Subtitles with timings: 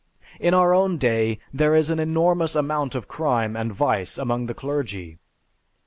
[0.39, 4.55] In our own day, there is an enormous amount of crime and vice among the
[4.55, 5.19] clergy.